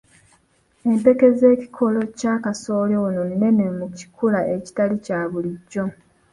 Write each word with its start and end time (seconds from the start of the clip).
Empeke 0.89 1.27
z'ekikolo 1.39 1.99
kya 2.19 2.33
kasooli 2.43 2.95
ono 3.05 3.21
nene 3.39 3.65
mu 3.77 3.85
kikula 3.97 4.39
ekitali 4.55 4.95
kya 5.05 5.19
bulijjo. 5.31 5.83